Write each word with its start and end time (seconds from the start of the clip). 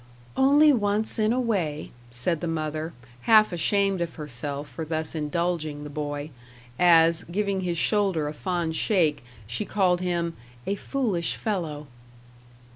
"Only 0.35 0.73
once 0.73 1.19
in 1.19 1.31
a 1.31 1.39
way," 1.39 1.91
said 2.09 2.41
the 2.41 2.47
mother, 2.47 2.91
half 3.29 3.51
ashamed 3.53 4.01
of 4.01 4.15
herself 4.15 4.67
for 4.67 4.83
thus 4.83 5.13
indulging 5.13 5.83
the 5.83 5.91
boy 5.91 6.31
as, 6.79 7.23
giving 7.25 7.61
his 7.61 7.77
shoulder 7.77 8.27
a 8.27 8.33
fond 8.33 8.75
shake, 8.75 9.23
she 9.45 9.63
called 9.63 10.01
him 10.01 10.35
"a 10.65 10.73
foolish 10.73 11.35
fellow." 11.35 11.85